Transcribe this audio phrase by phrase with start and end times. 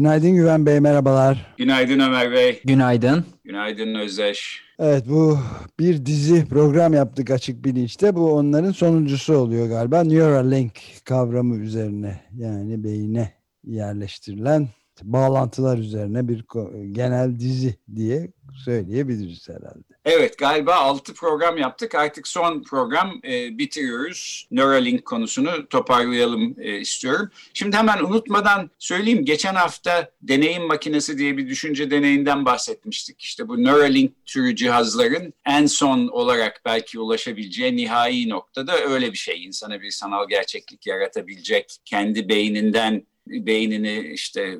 [0.00, 1.54] Günaydın Güven Bey, merhabalar.
[1.58, 2.60] Günaydın Ömer Bey.
[2.64, 3.24] Günaydın.
[3.44, 4.62] Günaydın Özdeş.
[4.78, 5.38] Evet bu
[5.78, 8.14] bir dizi program yaptık Açık Bilinç'te.
[8.16, 10.04] Bu onların sonuncusu oluyor galiba.
[10.04, 10.72] Neuralink
[11.04, 13.32] kavramı üzerine yani beyine
[13.64, 14.68] yerleştirilen
[15.02, 16.44] bağlantılar üzerine bir
[16.92, 18.32] genel dizi diye
[18.64, 19.90] söyleyebiliriz herhalde.
[20.04, 21.94] Evet galiba 6 program yaptık.
[21.94, 24.46] Artık son program e, bitiriyoruz.
[24.50, 27.30] Neuralink konusunu toparlayalım e, istiyorum.
[27.54, 29.24] Şimdi hemen unutmadan söyleyeyim.
[29.24, 33.20] Geçen hafta deneyim makinesi diye bir düşünce deneyinden bahsetmiştik.
[33.20, 39.44] İşte bu Neuralink türü cihazların en son olarak belki ulaşabileceği nihai noktada öyle bir şey.
[39.44, 44.58] İnsana bir sanal gerçeklik yaratabilecek, kendi beyninden beynini işte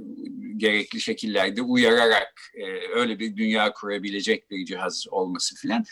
[0.56, 5.84] gerekli şekillerde uyararak e, öyle bir dünya kurabilecek bir cihaz olması filan.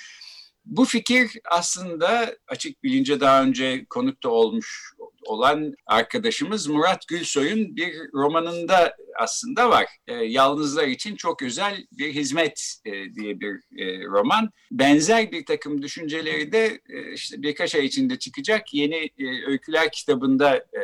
[0.65, 4.93] Bu fikir aslında açık bilince daha önce konuk da olmuş
[5.27, 9.87] olan arkadaşımız Murat Gülsoy'un bir romanında aslında var.
[10.07, 14.51] E, Yalnızlar için çok özel bir hizmet e, diye bir e, roman.
[14.71, 20.57] Benzer bir takım düşünceleri de e, işte birkaç ay içinde çıkacak yeni e, öyküler kitabında
[20.57, 20.81] e,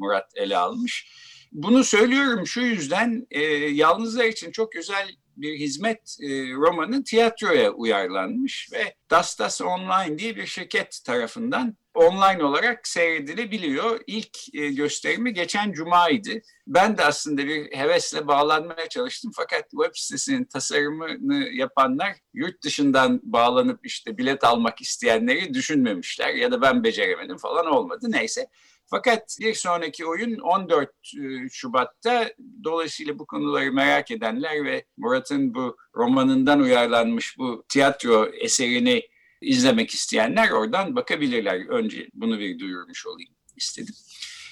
[0.00, 1.06] Murat ele almış.
[1.52, 8.68] Bunu söylüyorum şu yüzden e, yalnızlar için çok özel bir hizmet e, romanı tiyatroya uyarlanmış
[8.72, 14.00] ve Dastas Online diye bir şirket tarafından online olarak seyredilebiliyor.
[14.06, 16.30] İlk e, gösterimi geçen cumaydı.
[16.66, 23.86] Ben de aslında bir hevesle bağlanmaya çalıştım fakat web sitesinin tasarımını yapanlar yurt dışından bağlanıp
[23.86, 28.06] işte bilet almak isteyenleri düşünmemişler ya da ben beceremedim falan olmadı.
[28.08, 28.46] Neyse
[28.90, 32.32] fakat bir sonraki oyun 14 e, Şubat'ta.
[32.64, 39.02] Dolayısıyla bu konuları merak edenler ve Murat'ın bu romanından uyarlanmış bu tiyatro eserini
[39.42, 41.68] izlemek isteyenler oradan bakabilirler.
[41.68, 43.94] Önce bunu bir duyurmuş olayım istedim.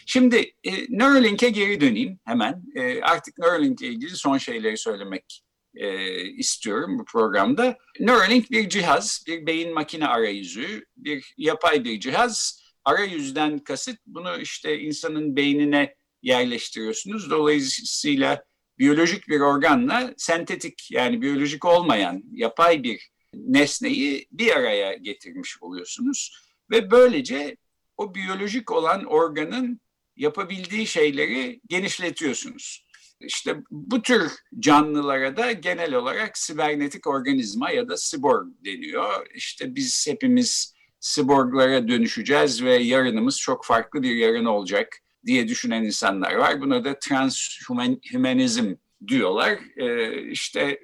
[0.06, 2.62] Şimdi e, Neuralink'e geri döneyim hemen.
[2.74, 5.44] E, artık Neuralink ile ilgili son şeyleri söylemek
[5.74, 7.78] e, istiyorum bu programda.
[8.00, 14.78] Neuralink bir cihaz, bir beyin makine arayüzü, bir yapay bir cihaz arayüzden kasıt bunu işte
[14.78, 17.30] insanın beynine yerleştiriyorsunuz.
[17.30, 18.44] Dolayısıyla
[18.78, 26.48] biyolojik bir organla sentetik yani biyolojik olmayan yapay bir nesneyi bir araya getirmiş oluyorsunuz.
[26.70, 27.56] Ve böylece
[27.96, 29.80] o biyolojik olan organın
[30.16, 32.88] yapabildiği şeyleri genişletiyorsunuz.
[33.20, 39.26] İşte bu tür canlılara da genel olarak sibernetik organizma ya da siborg deniyor.
[39.34, 44.88] İşte biz hepimiz siborglara dönüşeceğiz ve yarınımız çok farklı bir yarın olacak
[45.26, 46.60] diye düşünen insanlar var.
[46.60, 48.74] Buna da transhumanizm
[49.08, 49.58] diyorlar.
[49.76, 50.80] Ee, işte e,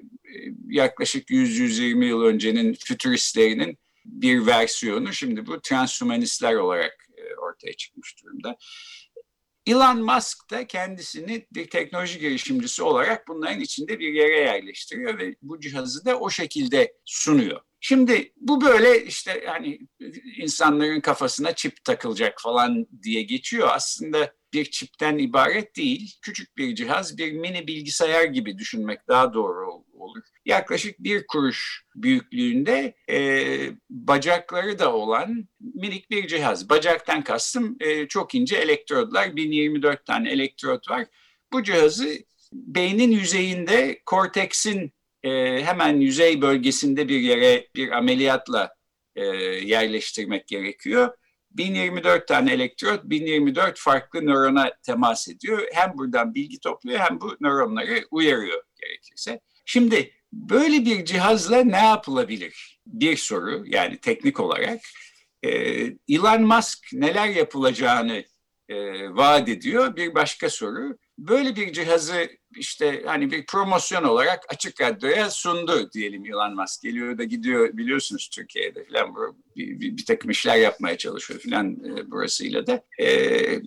[0.67, 8.57] yaklaşık 100-120 yıl öncenin fütüristlerinin bir versiyonu şimdi bu transhumanistler olarak e, ortaya çıkmış durumda.
[9.67, 15.59] Elon Musk da kendisini bir teknoloji girişimcisi olarak bunların içinde bir yere yerleştiriyor ve bu
[15.59, 17.61] cihazı da o şekilde sunuyor.
[17.87, 19.79] Şimdi bu böyle işte yani
[20.37, 23.69] insanların kafasına çip takılacak falan diye geçiyor.
[23.71, 26.17] Aslında bir çipten ibaret değil.
[26.21, 30.23] Küçük bir cihaz, bir mini bilgisayar gibi düşünmek daha doğru olur.
[30.45, 33.17] Yaklaşık bir kuruş büyüklüğünde e,
[33.89, 36.69] bacakları da olan minik bir cihaz.
[36.69, 39.35] Bacaktan kastım e, çok ince elektrodlar.
[39.35, 41.05] 1024 tane elektrot var.
[41.53, 42.17] Bu cihazı
[42.53, 44.94] beynin yüzeyinde korteksin
[45.25, 48.75] e, hemen yüzey bölgesinde bir yere bir ameliyatla
[49.15, 49.25] e,
[49.65, 51.17] yerleştirmek gerekiyor.
[51.51, 55.67] 1024 tane elektrot 1024 farklı nörona temas ediyor.
[55.73, 59.39] Hem buradan bilgi topluyor hem bu nöronları uyarıyor gerekirse.
[59.65, 62.81] Şimdi böyle bir cihazla ne yapılabilir?
[62.87, 64.81] Bir soru yani teknik olarak.
[65.43, 65.49] Ee,
[66.09, 68.23] Elon Musk neler yapılacağını
[68.69, 68.75] e,
[69.15, 69.95] vaat ediyor.
[69.95, 70.97] Bir başka soru.
[71.17, 76.81] Böyle bir cihazı işte hani bir promosyon olarak açık radyoya sundu diyelim Elon Musk.
[76.81, 79.15] Geliyor da gidiyor biliyorsunuz Türkiye'de falan
[79.55, 82.83] bir, bir, bir takım işler yapmaya çalışıyor filan e, burasıyla da.
[82.99, 83.61] E,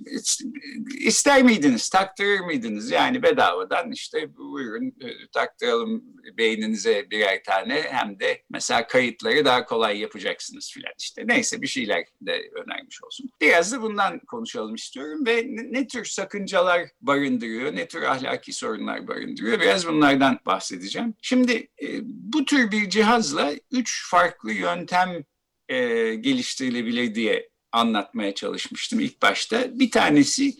[0.99, 2.90] ister miydiniz, taktırır mıydınız?
[2.90, 6.05] Yani bedavadan işte buyurun e, taktıralım
[6.38, 11.23] beyninize birer tane hem de mesela kayıtları daha kolay yapacaksınız filan işte.
[11.26, 13.31] Neyse bir şeyler de önermiş olsun.
[13.41, 18.78] Biraz da bundan konuşalım istiyorum ve ne, ne tür sakıncalar barındırıyor, ne tür ahlaki sorunlar
[18.87, 21.15] barındırıyor biraz bunlardan bahsedeceğim.
[21.23, 25.25] Şimdi e, bu tür bir cihazla üç farklı yöntem
[25.69, 25.79] e,
[26.15, 29.79] geliştirilebilir diye anlatmaya çalışmıştım ilk başta.
[29.79, 30.55] Bir tanesi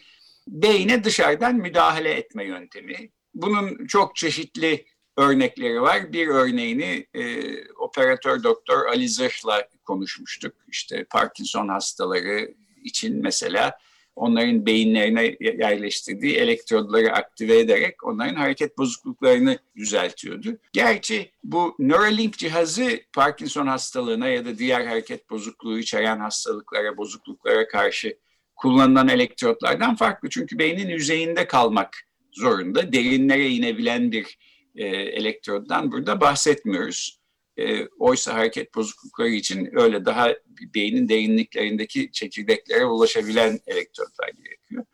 [0.49, 3.11] beyne dışarıdan müdahale etme yöntemi.
[3.35, 4.85] Bunun çok çeşitli
[5.17, 6.13] örnekleri var.
[6.13, 10.55] Bir örneğini e, operatör doktor Ali Zırh'la konuşmuştuk.
[10.69, 12.55] İşte Parkinson hastaları
[12.85, 13.79] için mesela
[14.19, 20.59] onların beyinlerine yerleştirdiği elektrodları aktive ederek onların hareket bozukluklarını düzeltiyordu.
[20.73, 28.17] Gerçi bu Neuralink cihazı Parkinson hastalığına ya da diğer hareket bozukluğu içeren hastalıklara, bozukluklara karşı
[28.57, 30.29] kullanılan elektrotlardan farklı.
[30.31, 31.97] Çünkü beynin yüzeyinde kalmak
[32.33, 32.93] zorunda.
[32.93, 34.39] Derinlere inebilen bir
[34.77, 37.18] e, elektroddan burada bahsetmiyoruz.
[37.59, 40.35] E, oysa hareket bozuklukları için öyle daha
[40.75, 44.85] beynin derinliklerindeki çekirdeklere ulaşabilen elektrotlar gerekiyor.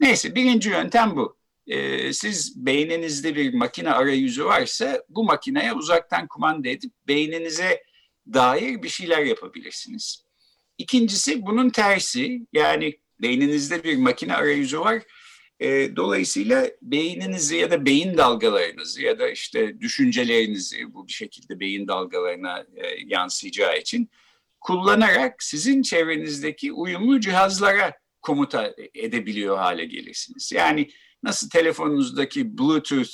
[0.00, 1.36] Neyse birinci yöntem bu.
[1.66, 7.82] E, siz beyninizde bir makine arayüzü varsa bu makineye uzaktan kumanda edip beyninize
[8.32, 10.24] dair bir şeyler yapabilirsiniz.
[10.78, 15.02] İkincisi bunun tersi yani beyninizde bir makine arayüzü var
[15.60, 21.88] e, dolayısıyla beyninizi ya da beyin dalgalarınızı ya da işte düşüncelerinizi bu bir şekilde beyin
[21.88, 24.10] dalgalarına e, yansıyacağı için
[24.60, 27.92] kullanarak sizin çevrenizdeki uyumlu cihazlara
[28.22, 30.52] komuta edebiliyor hale gelirsiniz.
[30.52, 30.90] Yani
[31.22, 33.12] nasıl telefonunuzdaki Bluetooth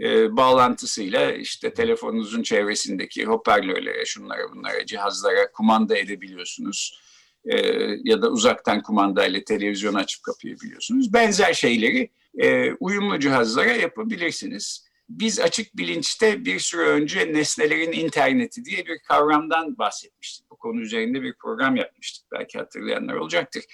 [0.00, 7.00] e, bağlantısıyla işte telefonunuzun çevresindeki hoparlörlere, şunlara bunlara, cihazlara kumanda edebiliyorsunuz
[7.48, 7.56] e,
[8.04, 11.12] ya da uzaktan kumandayla televizyon açıp kapayabiliyorsunuz.
[11.12, 14.88] Benzer şeyleri e, uyumlu cihazlara yapabilirsiniz.
[15.08, 20.50] Biz açık bilinçte bir süre önce nesnelerin interneti diye bir kavramdan bahsetmiştik.
[20.50, 22.26] Bu konu üzerinde bir program yapmıştık.
[22.32, 23.64] Belki hatırlayanlar olacaktır.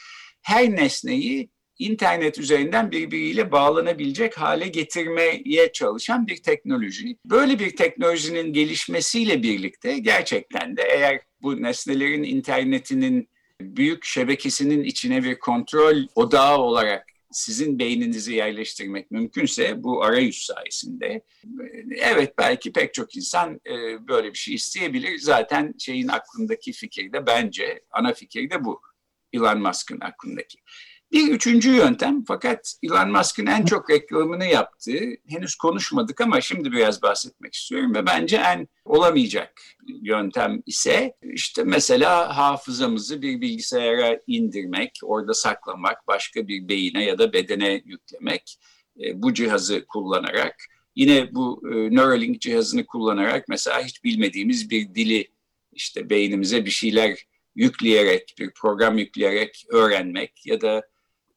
[0.43, 7.17] Her nesneyi internet üzerinden birbiriyle bağlanabilecek hale getirmeye çalışan bir teknoloji.
[7.27, 13.29] Böyle bir teknolojinin gelişmesiyle birlikte gerçekten de eğer bu nesnelerin internetinin
[13.77, 21.23] büyük şebekesinin içine bir kontrol odağı olarak sizin beyninizi yerleştirmek mümkünse bu arayüz sayesinde
[21.97, 25.19] evet belki pek çok insan e, böyle bir şey isteyebilir.
[25.19, 28.81] Zaten şeyin aklındaki fikir de bence ana fikir de bu.
[29.33, 30.59] Elon Musk'ın aklındaki.
[31.15, 37.03] Bir üçüncü yöntem fakat Elon Musk'ın en çok reklamını yaptığı henüz konuşmadık ama şimdi biraz
[37.03, 39.61] bahsetmek istiyorum ve bence en olamayacak
[40.03, 47.33] yöntem ise işte mesela hafızamızı bir bilgisayara indirmek, orada saklamak, başka bir beyine ya da
[47.33, 48.59] bedene yüklemek
[49.01, 50.57] e, bu cihazı kullanarak
[50.97, 55.29] yine bu e, Neuralink cihazını kullanarak mesela hiç bilmediğimiz bir dili
[55.73, 60.83] işte beynimize bir şeyler yükleyerek, bir program yükleyerek öğrenmek ya da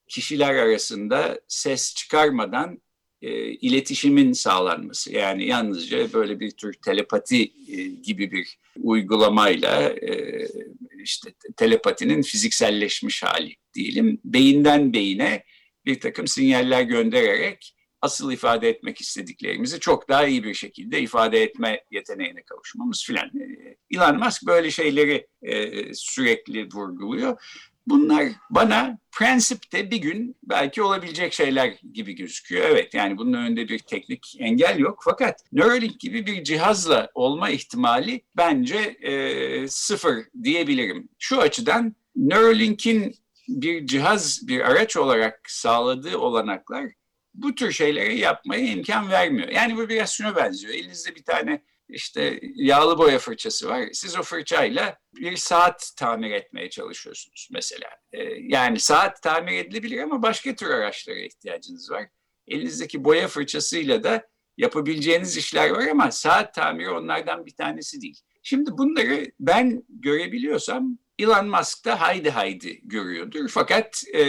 [0.08, 2.82] kişiler arasında ses çıkarmadan
[3.22, 5.14] e, iletişimin sağlanması.
[5.14, 10.48] Yani yalnızca böyle bir tür telepati e, gibi bir uygulamayla e,
[11.04, 14.22] işte telepatinin fizikselleşmiş hali diyelim.
[14.26, 15.44] Beyinden beyine
[15.86, 21.84] bir takım sinyaller göndererek asıl ifade etmek istediklerimizi çok daha iyi bir şekilde ifade etme
[21.92, 23.26] yeteneğine kavuşmamız filan.
[23.26, 27.42] E, Elon Musk böyle şeyleri e, sürekli vurguluyor.
[27.88, 32.66] Bunlar bana prensipte bir gün belki olabilecek şeyler gibi gözüküyor.
[32.70, 35.02] Evet yani bunun önünde bir teknik engel yok.
[35.04, 41.10] Fakat Neuralink gibi bir cihazla olma ihtimali bence e, sıfır diyebilirim.
[41.20, 43.16] Şu açıdan Neuralink'in
[43.48, 46.92] bir cihaz, bir araç olarak sağladığı olanaklar
[47.34, 49.48] bu tür şeyleri yapmaya imkan vermiyor.
[49.48, 50.74] Yani bu biraz şuna benziyor.
[50.74, 53.90] Elinizde bir tane işte yağlı boya fırçası var.
[53.94, 57.90] Siz o fırçayla bir saat tamir etmeye çalışıyorsunuz mesela.
[58.12, 62.06] Ee, yani saat tamir edilebilir ama başka tür araçlara ihtiyacınız var.
[62.48, 64.28] Elinizdeki boya fırçasıyla da
[64.58, 68.22] yapabileceğiniz işler var ama saat tamiri onlardan bir tanesi değil.
[68.44, 73.50] Şimdi bunları ben görebiliyorsam Elon Musk da haydi haydi görüyordur.
[73.50, 74.24] Fakat e,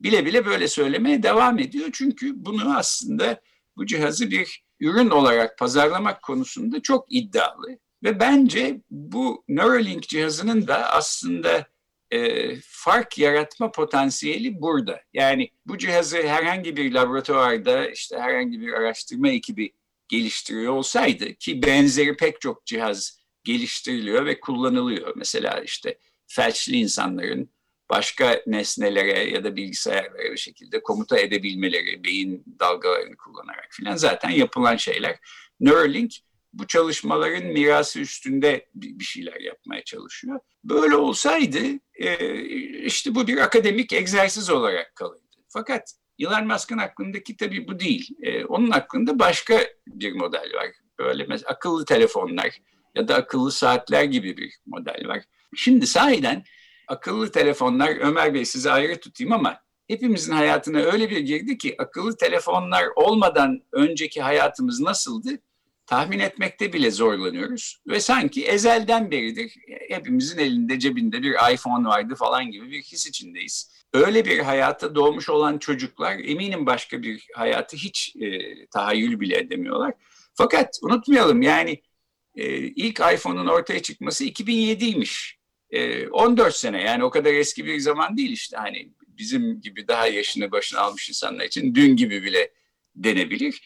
[0.00, 1.88] bile bile böyle söylemeye devam ediyor.
[1.92, 3.40] Çünkü bunu aslında
[3.76, 7.78] bu cihazı bir ürün olarak pazarlamak konusunda çok iddialı.
[8.04, 11.66] Ve bence bu Neuralink cihazının da aslında
[12.10, 15.00] e, fark yaratma potansiyeli burada.
[15.12, 19.72] Yani bu cihazı herhangi bir laboratuvarda işte herhangi bir araştırma ekibi
[20.08, 25.12] geliştiriyor olsaydı ki benzeri pek çok cihaz geliştiriliyor ve kullanılıyor.
[25.16, 27.51] Mesela işte felçli insanların
[27.92, 34.76] başka nesnelere ya da bilgisayarlara bir şekilde komuta edebilmeleri, beyin dalgalarını kullanarak filan zaten yapılan
[34.76, 35.18] şeyler.
[35.60, 36.12] Neuralink
[36.52, 40.40] bu çalışmaların mirası üstünde bir şeyler yapmaya çalışıyor.
[40.64, 41.58] Böyle olsaydı
[41.94, 42.40] e,
[42.84, 45.36] işte bu bir akademik egzersiz olarak kalırdı.
[45.48, 48.08] Fakat Elon Musk'ın aklındaki tabii bu değil.
[48.22, 50.70] E, onun aklında başka bir model var.
[50.98, 52.60] Böyle mesela akıllı telefonlar
[52.94, 55.22] ya da akıllı saatler gibi bir model var.
[55.56, 56.44] Şimdi sahiden
[56.92, 62.16] akıllı telefonlar, Ömer Bey size ayrı tutayım ama hepimizin hayatına öyle bir girdi ki akıllı
[62.16, 65.38] telefonlar olmadan önceki hayatımız nasıldı?
[65.86, 67.80] tahmin etmekte bile zorlanıyoruz.
[67.86, 69.54] Ve sanki ezelden beridir
[69.88, 73.72] hepimizin elinde cebinde bir iPhone vardı falan gibi bir his içindeyiz.
[73.92, 79.92] Öyle bir hayata doğmuş olan çocuklar eminim başka bir hayatı hiç e, tahayyül bile edemiyorlar.
[80.34, 81.82] Fakat unutmayalım yani
[82.34, 85.41] e, ilk iPhone'un ortaya çıkması 2007'ymiş.
[85.72, 90.06] E, 14 sene yani o kadar eski bir zaman değil işte hani bizim gibi daha
[90.06, 92.50] yaşını başına almış insanlar için dün gibi bile
[92.96, 93.62] denebilir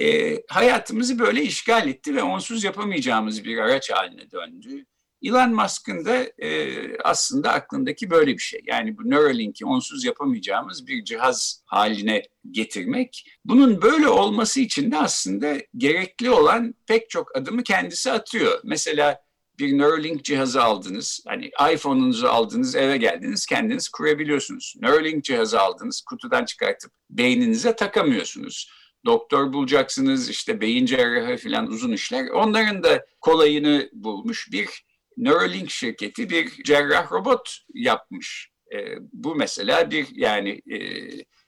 [0.00, 4.84] e, hayatımızı böyle işgal etti ve onsuz yapamayacağımız bir araç haline döndü.
[5.22, 8.60] Elon Musk'ın da e, aslında aklındaki böyle bir şey.
[8.66, 13.30] Yani bu Neuralink'i onsuz yapamayacağımız bir cihaz haline getirmek.
[13.44, 18.60] Bunun böyle olması için de aslında gerekli olan pek çok adımı kendisi atıyor.
[18.64, 19.22] Mesela
[19.60, 24.74] bir Neuralink cihazı aldınız, hani iPhone'unuzu aldınız, eve geldiniz, kendiniz kurabiliyorsunuz.
[24.80, 28.70] Neuralink cihazı aldınız, kutudan çıkartıp beyninize takamıyorsunuz
[29.06, 32.28] doktor bulacaksınız, işte beyin cerrahı falan uzun işler.
[32.28, 34.68] Onların da kolayını bulmuş bir
[35.16, 38.50] Neuralink şirketi bir cerrah robot yapmış.
[38.74, 38.78] E,
[39.12, 40.78] bu mesela bir yani e,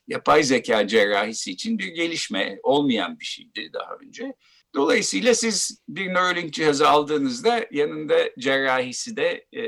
[0.09, 4.35] yapay zeka cerrahisi için bir gelişme olmayan bir şeydi daha önce.
[4.75, 9.63] Dolayısıyla siz bir Neuralink cihazı aldığınızda yanında cerrahisi de e,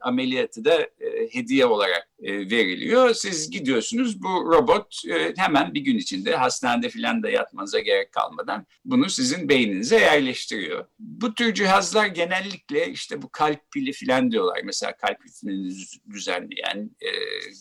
[0.00, 3.14] ameliyatı da e, hediye olarak e, veriliyor.
[3.14, 8.66] Siz gidiyorsunuz bu robot e, hemen bir gün içinde hastanede filan da yatmanıza gerek kalmadan
[8.84, 10.84] bunu sizin beyninize yerleştiriyor.
[10.98, 14.60] Bu tür cihazlar genellikle işte bu kalp pili filan diyorlar.
[14.64, 15.74] Mesela kalp ritmini
[16.10, 17.10] düzenleyen e,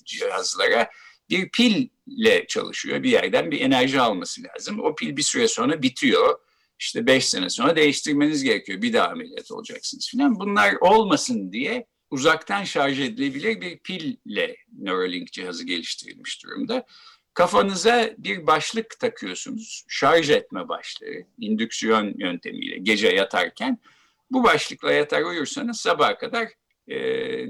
[0.05, 0.89] cihazlara
[1.31, 3.03] bir pille çalışıyor.
[3.03, 4.79] Bir yerden bir enerji alması lazım.
[4.79, 6.39] O pil bir süre sonra bitiyor
[6.81, 8.81] işte beş sene sonra değiştirmeniz gerekiyor.
[8.81, 10.39] Bir daha ameliyat olacaksınız filan.
[10.39, 16.85] Bunlar olmasın diye uzaktan şarj edilebilir bir pille Neuralink cihazı geliştirilmiş durumda.
[17.33, 19.85] Kafanıza bir başlık takıyorsunuz.
[19.87, 23.79] Şarj etme başlığı, indüksiyon yöntemiyle gece yatarken.
[24.31, 26.47] Bu başlıkla yatar uyursanız sabaha kadar
[26.87, 26.97] e,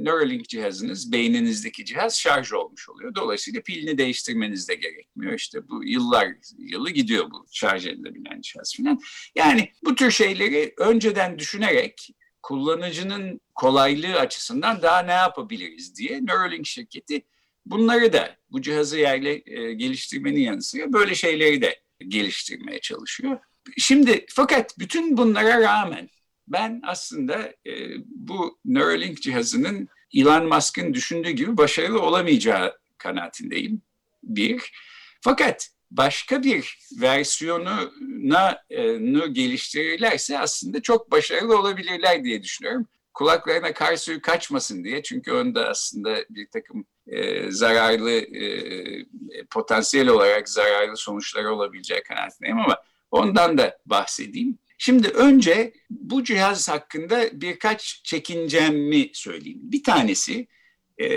[0.04, 3.16] Neuralink cihazınız, beyninizdeki cihaz şarj olmuş oluyor.
[3.16, 5.34] Dolayısıyla pilini değiştirmeniz de gerekmiyor.
[5.34, 9.00] İşte bu yıllar yılı gidiyor bu şarj edilebilen cihaz falan.
[9.36, 12.10] Yani bu tür şeyleri önceden düşünerek
[12.42, 17.22] kullanıcının kolaylığı açısından daha ne yapabiliriz diye Neuralink şirketi
[17.66, 23.40] bunları da bu cihazı yerle e, geliştirmenin yanı sıra böyle şeyleri de geliştirmeye çalışıyor.
[23.78, 26.10] Şimdi fakat bütün bunlara rağmen
[26.48, 27.74] ben aslında e,
[28.06, 33.82] bu Neuralink cihazının Elon Musk'ın düşündüğü gibi başarılı olamayacağı kanaatindeyim.
[34.24, 34.72] Bir.
[35.22, 42.88] Fakat başka bir versiyonuna e, geliştirirlerse aslında çok başarılı olabilirler diye düşünüyorum.
[43.14, 49.06] Kulaklarına kar suyu kaçmasın diye çünkü onda aslında bir takım e, zararlı, e,
[49.46, 52.78] potansiyel olarak zararlı sonuçları olabileceği kanaatindeyim ama
[53.12, 54.60] ondan da bahsedeyim.
[54.84, 59.60] Şimdi önce bu cihaz hakkında birkaç çekincemi söyleyeyim.
[59.64, 60.48] Bir tanesi
[60.98, 61.08] e,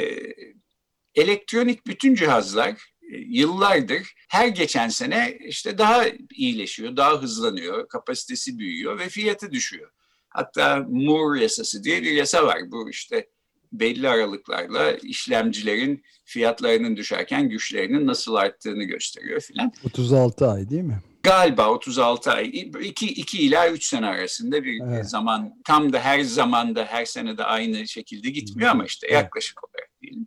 [1.15, 6.05] elektronik bütün cihazlar e, yıllardır her geçen sene işte daha
[6.35, 9.91] iyileşiyor, daha hızlanıyor, kapasitesi büyüyor ve fiyatı düşüyor.
[10.29, 12.59] Hatta Moore yasası diye bir yasa var.
[12.71, 13.29] Bu işte
[13.73, 19.73] belli aralıklarla işlemcilerin fiyatlarının düşerken güçlerinin nasıl arttığını gösteriyor filan.
[19.85, 21.03] 36 ay değil mi?
[21.25, 25.11] Galiba 36 ay, 2, 2 ila 3 sene arasında bir evet.
[25.11, 29.15] zaman, tam da her zamanda, her sene de aynı şekilde gitmiyor ama işte evet.
[29.15, 30.27] yaklaşık olarak diyelim.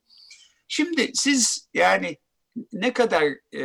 [0.68, 2.18] Şimdi siz yani
[2.74, 3.64] ne kadar e,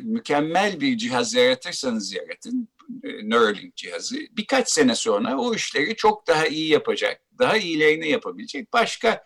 [0.00, 2.68] mükemmel bir cihaz yaratırsanız yaratın,
[3.04, 8.72] e, Neuralink cihazı, birkaç sene sonra o işleri çok daha iyi yapacak, daha iyilerini yapabilecek
[8.72, 9.24] başka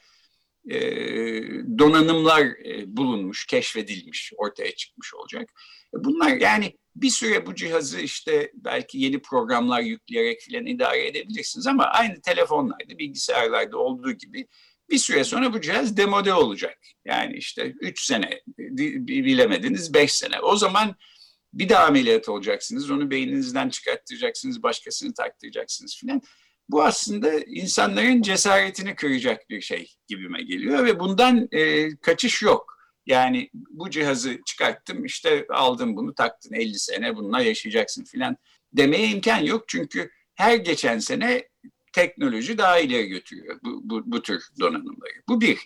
[0.71, 0.79] e,
[1.79, 5.53] donanımlar e, bulunmuş, keşfedilmiş, ortaya çıkmış olacak.
[5.95, 11.85] Bunlar yani bir süre bu cihazı işte belki yeni programlar yükleyerek filan idare edebilirsiniz ama
[11.85, 14.47] aynı telefonlarda, bilgisayarlarda olduğu gibi
[14.91, 16.79] bir süre sonra bu cihaz demode olacak.
[17.05, 18.43] Yani işte 3 sene
[19.09, 20.41] bilemediniz 5 sene.
[20.41, 20.97] O zaman
[21.53, 22.91] bir daha ameliyat olacaksınız.
[22.91, 26.23] Onu beyninizden çıkarttıracaksınız, başkasını taktıracaksınız filan.
[26.73, 32.79] Bu aslında insanların cesaretini kıracak bir şey gibime geliyor ve bundan e, kaçış yok.
[33.07, 38.37] Yani bu cihazı çıkarttım işte aldım bunu taktın 50 sene bununla yaşayacaksın filan
[38.73, 39.65] demeye imkan yok.
[39.69, 41.49] Çünkü her geçen sene
[41.93, 45.23] teknoloji daha ileri götürüyor bu, bu, bu tür donanımları.
[45.29, 45.59] Bu bir.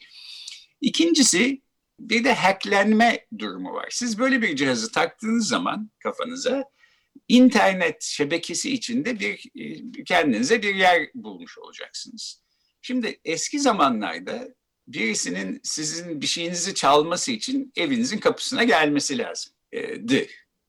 [0.81, 1.63] İkincisi
[2.01, 3.89] bir de hacklenme durumu var.
[3.91, 6.65] Siz böyle bir cihazı taktığınız zaman kafanıza
[7.29, 9.45] internet şebekesi içinde bir
[10.05, 12.43] kendinize bir yer bulmuş olacaksınız.
[12.83, 14.49] Şimdi eski zamanlarda
[14.89, 20.27] birisinin sizin bir şeyinizi çalması için evinizin kapısına gelmesi lazımdı.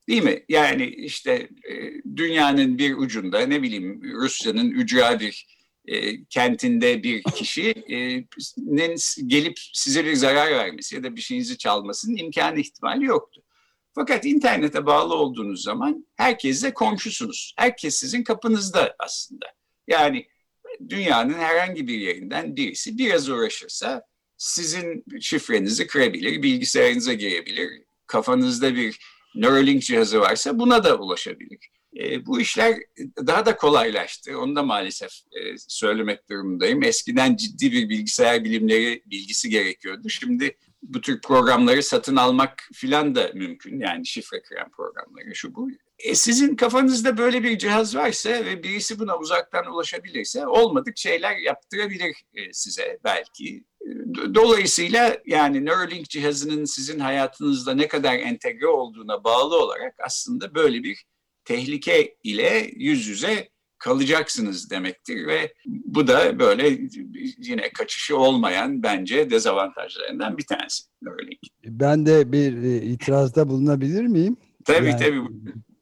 [0.09, 0.43] Değil mi?
[0.49, 1.49] Yani işte
[2.15, 8.95] dünyanın bir ucunda ne bileyim Rusya'nın ücra bir e, kentinde bir kişinin
[9.27, 13.43] gelip size bir zarar vermesi ya da bir şeyinizi çalmasının imkanı ihtimali yoktu.
[13.99, 17.53] Fakat internete bağlı olduğunuz zaman herkesle komşusunuz.
[17.57, 19.45] Herkes sizin kapınızda aslında.
[19.87, 20.27] Yani
[20.89, 24.03] dünyanın herhangi bir yerinden birisi biraz uğraşırsa
[24.37, 28.99] sizin şifrenizi kırabilir, bilgisayarınıza girebilir, kafanızda bir
[29.35, 31.69] Neuralink cihazı varsa buna da ulaşabilir.
[31.99, 32.75] E, bu işler
[33.27, 34.39] daha da kolaylaştı.
[34.39, 36.83] Onu da maalesef e, söylemek durumundayım.
[36.83, 40.09] Eskiden ciddi bir bilgisayar bilimleri bilgisi gerekiyordu.
[40.09, 43.79] Şimdi bu tür programları satın almak filan da mümkün.
[43.79, 45.69] Yani şifre kıran programları şu bu.
[45.99, 52.23] E, sizin kafanızda böyle bir cihaz varsa ve birisi buna uzaktan ulaşabilirse olmadık şeyler yaptırabilir
[52.33, 53.63] e, size belki.
[54.35, 61.05] Dolayısıyla yani Neuralink cihazının sizin hayatınızda ne kadar entegre olduğuna bağlı olarak aslında böyle bir
[61.45, 66.79] tehlike ile yüz yüze kalacaksınız demektir ve bu da böyle
[67.37, 71.39] yine kaçışı olmayan bence dezavantajlarından bir tanesi Neuralink.
[71.65, 74.37] Ben de bir e, itirazda bulunabilir miyim?
[74.65, 75.21] Tabii yani, tabii.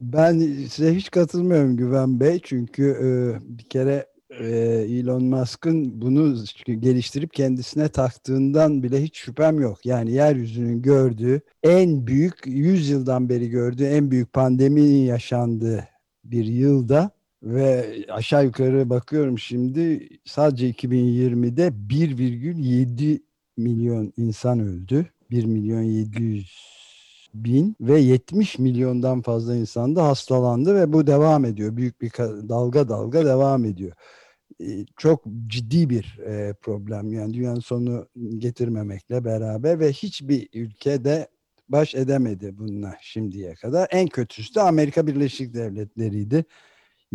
[0.02, 3.08] Ben size hiç katılmıyorum Güven Bey çünkü e,
[3.58, 4.06] bir kere
[4.40, 4.48] e,
[4.90, 9.86] Elon Musk'ın bunu geliştirip kendisine taktığından bile hiç şüphem yok.
[9.86, 15.88] Yani yeryüzünün gördüğü en büyük 100 yıldan beri gördüğü en büyük pandeminin yaşandığı
[16.24, 17.12] bir yılda
[17.46, 23.22] ve aşağı yukarı bakıyorum şimdi sadece 2020'de 1,7
[23.58, 25.06] milyon insan öldü.
[25.32, 26.76] 1 milyon 700
[27.34, 31.78] bin ve 70 milyondan fazla insan da hastalandı ve bu devam ediyor.
[31.78, 32.12] Büyük bir
[32.50, 33.92] dalga dalga devam ediyor.
[34.98, 36.20] Çok ciddi bir
[36.62, 41.28] problem yani dünyanın sonu getirmemekle beraber ve hiçbir ülkede
[41.70, 43.88] baş edemedi bununla şimdiye kadar.
[43.92, 46.46] En kötüsü de Amerika Birleşik Devletleri'ydi.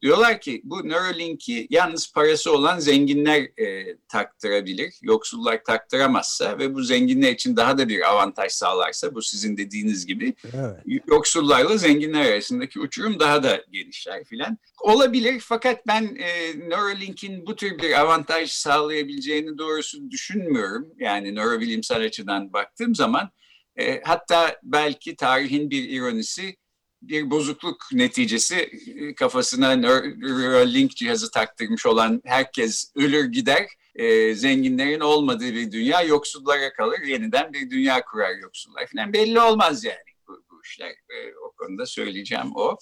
[0.03, 4.95] Diyorlar ki bu Neuralink'i yalnız parası olan zenginler e, taktırabilir.
[5.03, 10.35] Yoksullar taktıramazsa ve bu zenginler için daha da bir avantaj sağlarsa bu sizin dediğiniz gibi
[10.55, 11.03] evet.
[11.07, 14.59] yoksullarla zenginler arasındaki uçurum daha da genişler filan.
[14.81, 20.89] Olabilir fakat ben e, Neuralink'in bu tür bir avantaj sağlayabileceğini doğrusu düşünmüyorum.
[20.99, 23.31] Yani nörobilimsel açıdan baktığım zaman
[23.77, 26.57] e, hatta belki tarihin bir ironisi
[27.03, 33.67] bir bozukluk neticesi e, kafasına Neuralink cihazı taktırmış olan herkes ölür gider.
[33.95, 37.01] E, zenginlerin olmadığı bir dünya yoksullara kalır.
[37.07, 39.13] Yeniden bir dünya kurar yoksullar falan.
[39.13, 39.97] Belli olmaz yani
[40.29, 40.91] bu, bu işler.
[40.91, 42.77] E, o konuda söyleyeceğim o.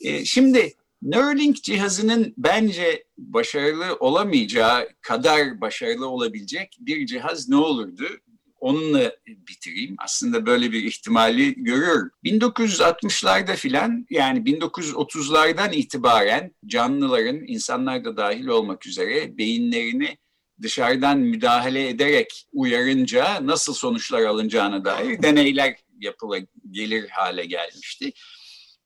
[0.00, 0.72] E, şimdi
[1.02, 8.04] Neuralink cihazının bence başarılı olamayacağı kadar başarılı olabilecek bir cihaz ne olurdu?
[8.60, 9.96] Onunla bitireyim.
[9.98, 12.10] Aslında böyle bir ihtimali görüyorum.
[12.24, 20.18] 1960'larda filan yani 1930'lardan itibaren canlıların insanlar da dahil olmak üzere beyinlerini
[20.62, 26.38] dışarıdan müdahale ederek uyarınca nasıl sonuçlar alınacağına dair deneyler yapıla
[26.70, 28.12] gelir hale gelmişti.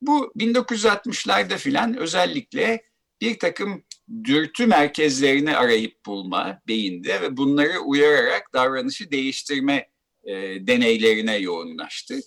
[0.01, 2.83] Bu 1960'larda filan özellikle
[3.21, 3.85] bir takım
[4.25, 9.89] dürtü merkezlerini arayıp bulma beyinde ve bunları uyararak davranışı değiştirme
[10.25, 10.33] e,
[10.67, 12.21] deneylerine yoğunlaştı.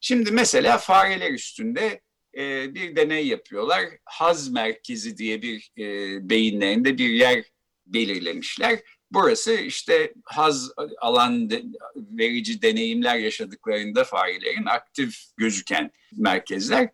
[0.00, 2.00] Şimdi mesela fareler üstünde
[2.36, 3.84] e, bir deney yapıyorlar.
[4.04, 5.84] Haz merkezi diye bir e,
[6.30, 7.44] beyinlerinde bir yer
[7.86, 8.78] belirlemişler.
[9.10, 11.62] Burası işte haz alan de,
[11.96, 16.88] verici deneyimler yaşadıklarında farelerin aktif gözüken merkezler.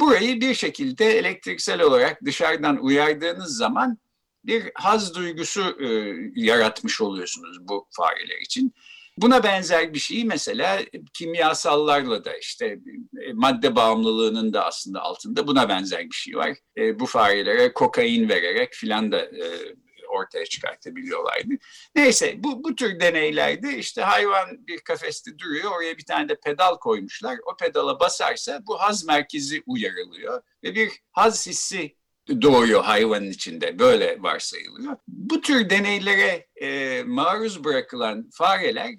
[0.00, 3.98] Burayı bir şekilde elektriksel olarak dışarıdan uyardığınız zaman
[4.44, 5.86] bir haz duygusu e,
[6.34, 8.74] yaratmış oluyorsunuz bu fareler için.
[9.18, 10.78] Buna benzer bir şey mesela
[11.14, 12.78] kimyasallarla da işte
[13.22, 16.56] e, madde bağımlılığının da aslında altında buna benzer bir şey var.
[16.76, 19.44] E, bu farelere kokain vererek filan da e,
[20.08, 21.54] ortaya çıkartabiliyorlardı.
[21.94, 26.76] Neyse bu, bu tür deneylerde işte hayvan bir kafeste duruyor oraya bir tane de pedal
[26.76, 27.38] koymuşlar.
[27.52, 31.96] O pedala basarsa bu haz merkezi uyarılıyor ve bir haz hissi
[32.42, 33.78] doğuyor hayvanın içinde.
[33.78, 34.96] Böyle varsayılıyor.
[35.08, 38.90] Bu tür deneylere e, maruz bırakılan fareler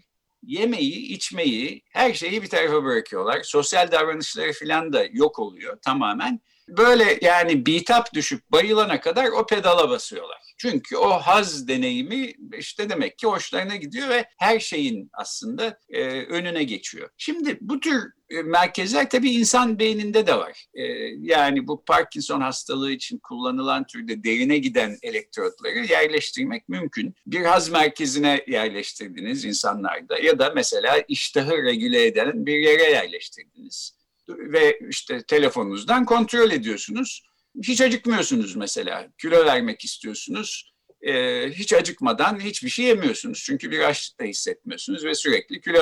[0.44, 3.44] yemeği, içmeyi, her şeyi bir tarafa bırakıyorlar.
[3.44, 6.42] Sosyal davranışları falan da yok oluyor tamamen.
[6.70, 10.47] Böyle yani bitap düşüp bayılana kadar o pedala basıyorlar.
[10.58, 16.64] Çünkü o haz deneyimi işte demek ki hoşlarına gidiyor ve her şeyin aslında e, önüne
[16.64, 17.10] geçiyor.
[17.18, 20.66] Şimdi bu tür e, merkezler tabii insan beyninde de var.
[20.74, 20.84] E,
[21.20, 27.16] yani bu Parkinson hastalığı için kullanılan türde derine giden elektrotları yerleştirmek mümkün.
[27.28, 33.98] Bir haz merkezine yerleştirdiniz insanlarda ya da mesela iştahı regüle eden bir yere yerleştirdiniz.
[34.30, 37.24] Ve işte telefonunuzdan kontrol ediyorsunuz
[37.64, 39.08] hiç acıkmıyorsunuz mesela.
[39.22, 40.74] Kilo vermek istiyorsunuz.
[41.02, 43.44] Ee, hiç acıkmadan hiçbir şey yemiyorsunuz.
[43.46, 45.80] Çünkü bir açlık da hissetmiyorsunuz ve sürekli kilo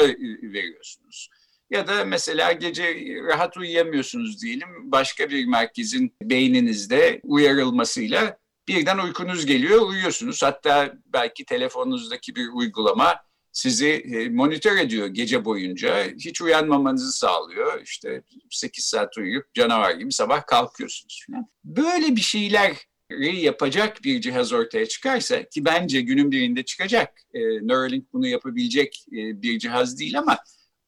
[0.54, 1.30] veriyorsunuz.
[1.70, 2.96] Ya da mesela gece
[3.28, 4.92] rahat uyuyamıyorsunuz diyelim.
[4.92, 10.44] Başka bir merkezin beyninizde uyarılmasıyla birden uykunuz geliyor, uyuyorsunuz.
[10.44, 13.16] Hatta belki telefonunuzdaki bir uygulama
[13.56, 16.04] sizi e, monitör ediyor gece boyunca.
[16.20, 17.82] Hiç uyanmamanızı sağlıyor.
[17.82, 21.26] İşte 8 saat uyuyup canavar gibi sabah kalkıyorsunuz.
[21.64, 22.76] Böyle bir şeyler
[23.20, 27.22] yapacak bir cihaz ortaya çıkarsa ki bence günün birinde çıkacak.
[27.34, 30.38] E, Neuralink bunu yapabilecek e, bir cihaz değil ama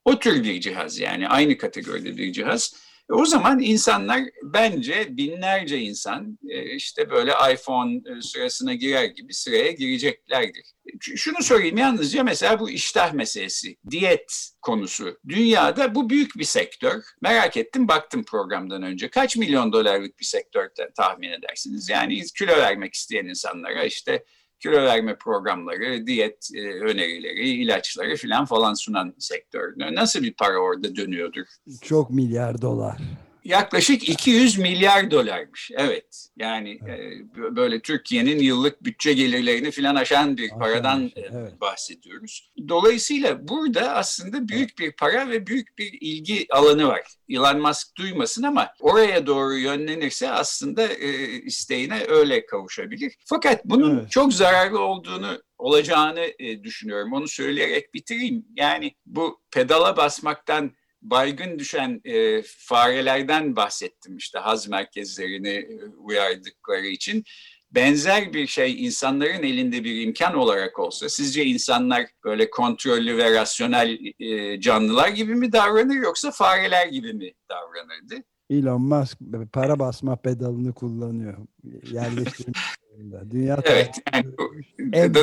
[0.06, 2.76] o tür bir cihaz yani aynı kategoride bir cihaz
[3.10, 9.72] o zaman insanlar bence binlerce insan e, işte böyle iPhone e, sırasına girer gibi sıraya
[9.72, 10.64] gireceklerdir.
[11.00, 15.20] Şunu sorayım yalnızca mesela bu iştah meselesi, diyet konusu.
[15.28, 17.04] Dünyada bu büyük bir sektör.
[17.22, 19.10] Merak ettim baktım programdan önce.
[19.10, 21.90] Kaç milyon dolarlık bir sektör tahmin edersiniz?
[21.90, 24.24] Yani kilo vermek isteyen insanlara işte
[24.60, 29.74] kilo verme programları, diyet e, önerileri, ilaçları filan falan sunan sektör.
[29.78, 31.46] Nasıl bir para orada dönüyordur?
[31.82, 32.98] Çok milyar dolar.
[33.48, 35.72] Yaklaşık 200 milyar dolarmış.
[35.78, 36.28] Evet.
[36.38, 37.00] Yani evet.
[37.38, 41.62] E, böyle Türkiye'nin yıllık bütçe gelirlerini filan aşan bir paradan şey, evet.
[41.62, 42.52] bahsediyoruz.
[42.70, 47.02] Dolayısıyla burada aslında büyük bir para ve büyük bir ilgi alanı var.
[47.30, 53.16] Elon Musk duymasın ama oraya doğru yönlenirse aslında e, isteğine öyle kavuşabilir.
[53.26, 54.12] Fakat bunun evet.
[54.12, 57.14] çok zararlı olduğunu olacağını e, düşünüyorum.
[57.14, 58.46] Onu söyleyerek bitireyim.
[58.56, 60.72] Yani bu pedala basmaktan
[61.10, 67.24] baygın düşen e, farelerden bahsettim işte haz merkezlerini e, uyardıkları için.
[67.72, 74.00] Benzer bir şey insanların elinde bir imkan olarak olsa sizce insanlar böyle kontrollü ve rasyonel
[74.20, 78.24] e, canlılar gibi mi davranır yoksa fareler gibi mi davranırdı?
[78.50, 79.18] Elon Musk
[79.54, 81.38] para basma pedalını kullanıyor.
[81.92, 82.54] Yerleştirme.
[83.32, 84.26] Dünya evet, yani,
[84.94, 85.14] en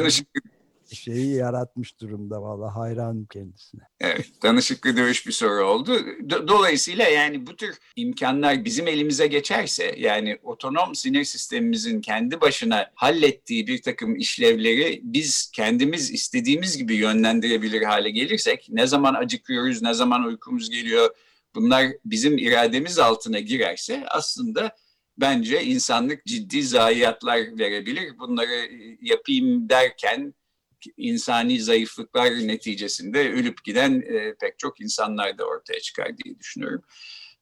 [0.93, 3.83] şeyi yaratmış durumda valla hayranım kendisine.
[4.01, 5.99] Evet danışıklı dövüş bir soru oldu.
[6.31, 13.67] Dolayısıyla yani bu tür imkanlar bizim elimize geçerse yani otonom sinir sistemimizin kendi başına hallettiği
[13.67, 20.25] bir takım işlevleri biz kendimiz istediğimiz gibi yönlendirebilir hale gelirsek ne zaman acıkıyoruz ne zaman
[20.25, 21.11] uykumuz geliyor
[21.55, 24.77] bunlar bizim irademiz altına girerse aslında
[25.19, 28.19] bence insanlık ciddi zayiatlar verebilir.
[28.19, 28.71] Bunları
[29.01, 30.35] yapayım derken
[30.97, 36.83] insani zayıflıklar neticesinde ölüp giden e, pek çok insanlar da ortaya çıkar diye düşünüyorum.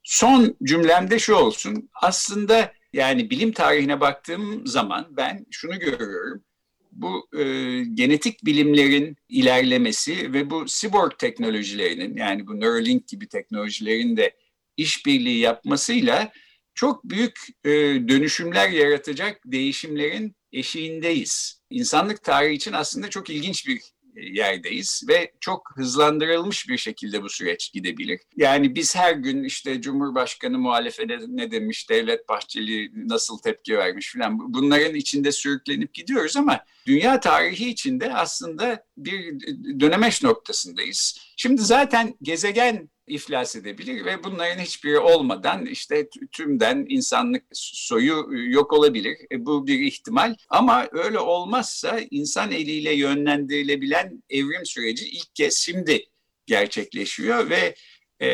[0.03, 1.91] Son cümlemde şu olsun.
[1.95, 6.45] Aslında Yani bilim tarihine baktığım zaman ben şunu görüyorum.
[6.93, 7.45] Bu e,
[7.85, 14.37] genetik bilimlerin ilerlemesi ve bu cyborg teknolojilerinin yani bu Neuralink gibi teknolojilerin de
[14.77, 16.33] işbirliği yapmasıyla
[16.75, 17.71] çok büyük e,
[18.09, 21.62] dönüşümler yaratacak değişimlerin eşiğindeyiz.
[21.73, 23.81] İnsanlık tarihi için aslında çok ilginç bir
[24.17, 28.21] yerdeyiz ve çok hızlandırılmış bir şekilde bu süreç gidebilir.
[28.37, 34.55] Yani biz her gün işte Cumhurbaşkanı muhalefete ne demiş, Devlet Bahçeli nasıl tepki vermiş filan
[34.55, 39.41] bunların içinde sürüklenip gidiyoruz ama dünya tarihi içinde aslında bir
[39.81, 41.19] dönemeç noktasındayız.
[41.37, 49.17] Şimdi zaten gezegen iflas edebilir ve bunların hiçbiri olmadan işte tümden insanlık soyu yok olabilir.
[49.33, 56.07] E, bu bir ihtimal ama öyle olmazsa insan eliyle yönlendirilebilen evrim süreci ilk kez şimdi
[56.47, 57.75] gerçekleşiyor ve
[58.21, 58.31] e,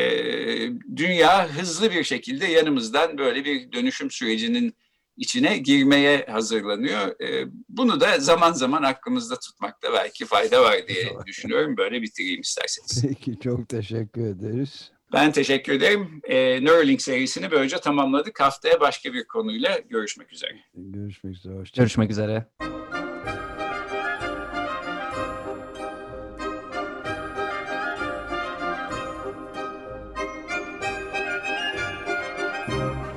[0.95, 4.75] dünya hızlı bir şekilde yanımızdan böyle bir dönüşüm sürecinin
[5.19, 7.21] içine girmeye hazırlanıyor.
[7.21, 11.77] E, bunu da zaman zaman aklımızda tutmakta belki fayda var diye düşünüyorum.
[11.77, 13.01] Böyle bitireyim isterseniz.
[13.07, 14.91] Peki çok teşekkür ederiz.
[15.13, 16.21] Ben teşekkür ederim.
[16.23, 18.39] E, Neuralink serisini böylece tamamladık.
[18.39, 20.51] Haftaya başka bir konuyla görüşmek üzere.
[20.75, 21.53] Görüşmek üzere.
[21.53, 21.83] Hoşçakalın.
[21.85, 22.45] Görüşmek üzere.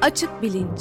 [0.03, 0.81] Açık Bilinç